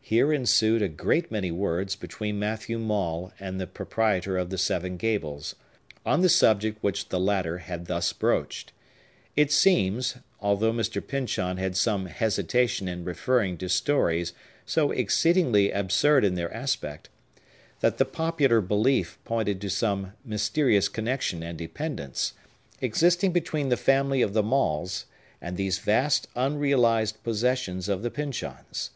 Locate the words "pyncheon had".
11.04-11.76